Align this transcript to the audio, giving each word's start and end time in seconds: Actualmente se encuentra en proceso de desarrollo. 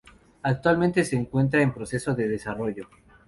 Actualmente 0.41 1.03
se 1.05 1.15
encuentra 1.15 1.61
en 1.61 1.75
proceso 1.75 2.15
de 2.15 2.27
desarrollo. 2.27 2.89